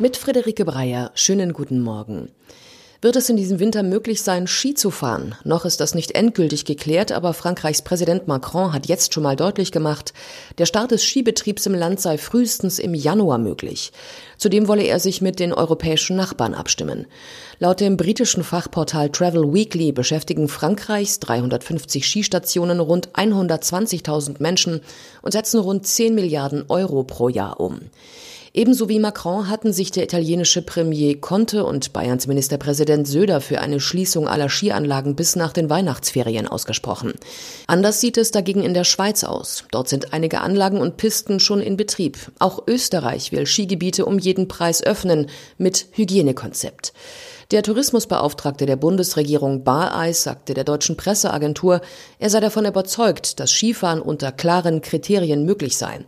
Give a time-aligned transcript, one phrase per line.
[0.00, 2.28] Mit Friederike Breyer, schönen guten Morgen.
[3.00, 5.36] Wird es in diesem Winter möglich sein, Ski zu fahren?
[5.44, 9.70] Noch ist das nicht endgültig geklärt, aber Frankreichs Präsident Macron hat jetzt schon mal deutlich
[9.70, 10.12] gemacht,
[10.58, 13.92] der Start des Skibetriebs im Land sei frühestens im Januar möglich.
[14.36, 17.06] Zudem wolle er sich mit den europäischen Nachbarn abstimmen.
[17.60, 24.80] Laut dem britischen Fachportal Travel Weekly beschäftigen Frankreichs 350 Skistationen rund 120.000 Menschen
[25.22, 27.78] und setzen rund 10 Milliarden Euro pro Jahr um.
[28.56, 33.80] Ebenso wie Macron hatten sich der italienische Premier Conte und Bayerns Ministerpräsident Söder für eine
[33.80, 37.14] Schließung aller Skianlagen bis nach den Weihnachtsferien ausgesprochen.
[37.66, 39.64] Anders sieht es dagegen in der Schweiz aus.
[39.72, 42.30] Dort sind einige Anlagen und Pisten schon in Betrieb.
[42.38, 46.92] Auch Österreich will Skigebiete um jeden Preis öffnen mit Hygienekonzept.
[47.54, 51.82] Der Tourismusbeauftragte der Bundesregierung Bareis sagte der deutschen Presseagentur,
[52.18, 56.00] er sei davon überzeugt, dass Skifahren unter klaren Kriterien möglich sei.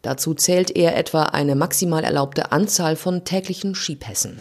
[0.00, 4.38] Dazu zählt er etwa eine maximal erlaubte Anzahl von täglichen Skipässen.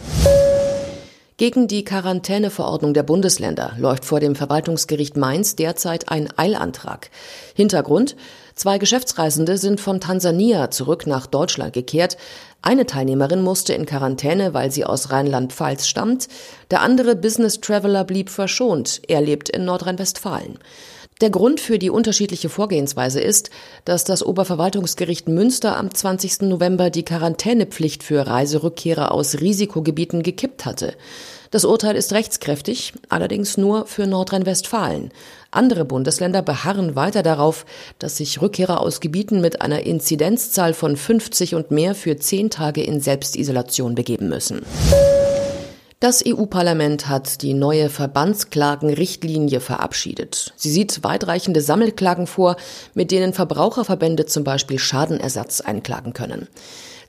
[1.37, 7.09] Gegen die Quarantäneverordnung der Bundesländer läuft vor dem Verwaltungsgericht Mainz derzeit ein Eilantrag.
[7.55, 8.15] Hintergrund
[8.55, 12.17] Zwei Geschäftsreisende sind von Tansania zurück nach Deutschland gekehrt.
[12.61, 16.27] Eine Teilnehmerin musste in Quarantäne, weil sie aus Rheinland-Pfalz stammt.
[16.69, 19.01] Der andere Business Traveler blieb verschont.
[19.07, 20.59] Er lebt in Nordrhein-Westfalen.
[21.21, 23.49] Der Grund für die unterschiedliche Vorgehensweise ist,
[23.85, 26.41] dass das Oberverwaltungsgericht Münster am 20.
[26.41, 30.93] November die Quarantänepflicht für Reiserückkehrer aus Risikogebieten gekippt hatte.
[31.53, 35.11] Das Urteil ist rechtskräftig, allerdings nur für Nordrhein-Westfalen.
[35.51, 37.67] Andere Bundesländer beharren weiter darauf,
[37.99, 42.81] dass sich Rückkehrer aus Gebieten mit einer Inzidenzzahl von 50 und mehr für zehn Tage
[42.81, 44.63] in Selbstisolation begeben müssen.
[46.03, 50.51] Das EU-Parlament hat die neue Verbandsklagenrichtlinie verabschiedet.
[50.57, 52.57] Sie sieht weitreichende Sammelklagen vor,
[52.93, 56.49] mit denen Verbraucherverbände zum Beispiel Schadenersatz einklagen können.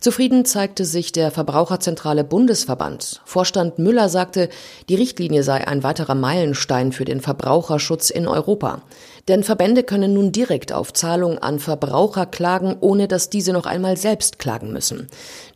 [0.05, 3.23] Zufrieden zeigte sich der Verbraucherzentrale Bundesverband.
[3.25, 4.51] Vorstand Müller sagte,
[4.91, 8.83] die Richtlinie sei ein weiterer Meilenstein für den Verbraucherschutz in Europa.
[9.29, 13.97] Denn Verbände können nun direkt auf Zahlung an Verbraucher klagen, ohne dass diese noch einmal
[13.97, 15.07] selbst klagen müssen.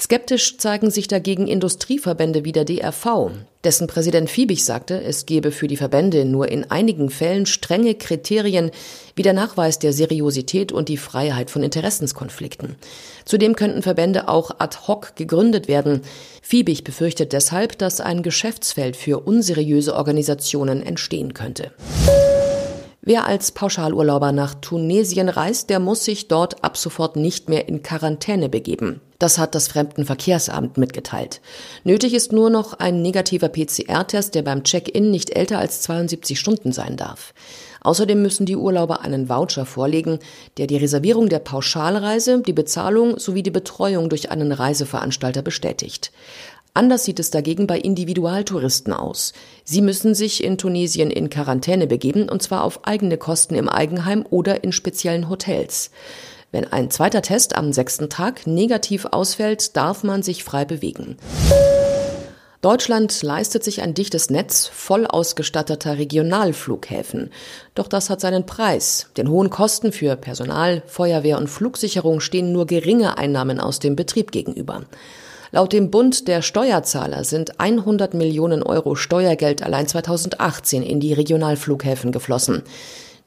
[0.01, 3.33] Skeptisch zeigen sich dagegen Industrieverbände wie der DRV.
[3.65, 8.71] Dessen Präsident Fiebig sagte, es gebe für die Verbände nur in einigen Fällen strenge Kriterien
[9.17, 12.77] wie der Nachweis der Seriosität und die Freiheit von Interessenskonflikten.
[13.25, 16.03] Zudem könnten Verbände auch ad hoc gegründet werden.
[16.41, 21.73] Fiebig befürchtet deshalb, dass ein Geschäftsfeld für unseriöse Organisationen entstehen könnte.
[23.01, 27.83] Wer als Pauschalurlauber nach Tunesien reist, der muss sich dort ab sofort nicht mehr in
[27.83, 29.01] Quarantäne begeben.
[29.21, 31.41] Das hat das Fremdenverkehrsamt mitgeteilt.
[31.85, 36.73] Nötig ist nur noch ein negativer PCR-Test, der beim Check-in nicht älter als 72 Stunden
[36.73, 37.35] sein darf.
[37.81, 40.19] Außerdem müssen die Urlauber einen Voucher vorlegen,
[40.57, 46.13] der die Reservierung der Pauschalreise, die Bezahlung sowie die Betreuung durch einen Reiseveranstalter bestätigt.
[46.79, 49.33] Anders sieht es dagegen bei Individualtouristen aus.
[49.65, 54.25] Sie müssen sich in Tunesien in Quarantäne begeben, und zwar auf eigene Kosten im Eigenheim
[54.31, 55.91] oder in speziellen Hotels.
[56.53, 61.17] Wenn ein zweiter Test am sechsten Tag negativ ausfällt, darf man sich frei bewegen.
[62.61, 67.31] Deutschland leistet sich ein dichtes Netz voll ausgestatteter Regionalflughäfen.
[67.75, 69.09] Doch das hat seinen Preis.
[69.17, 74.31] Den hohen Kosten für Personal, Feuerwehr und Flugsicherung stehen nur geringe Einnahmen aus dem Betrieb
[74.31, 74.85] gegenüber.
[75.51, 82.13] Laut dem Bund der Steuerzahler sind 100 Millionen Euro Steuergeld allein 2018 in die Regionalflughäfen
[82.13, 82.63] geflossen.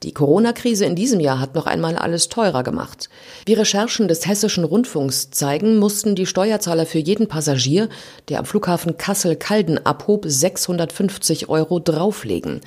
[0.03, 3.09] Die Corona-Krise in diesem Jahr hat noch einmal alles teurer gemacht.
[3.45, 7.87] Wie Recherchen des Hessischen Rundfunks zeigen, mussten die Steuerzahler für jeden Passagier,
[8.29, 12.61] der am Flughafen Kassel-Calden abhob, 650 Euro drauflegen.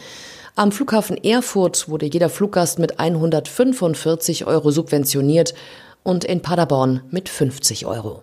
[0.57, 5.55] Am Flughafen Erfurt wurde jeder Fluggast mit 145 Euro subventioniert
[6.05, 8.23] und in Paderborn mit 50 Euro.